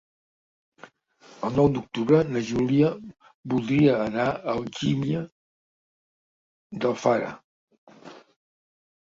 El 1.49 1.53
nou 1.57 1.67
d'octubre 1.75 2.21
na 2.37 2.41
Júlia 2.47 2.89
voldria 3.55 3.93
anar 4.07 4.25
a 4.33 4.55
Algímia 4.57 5.23
d'Alfara. 6.83 7.29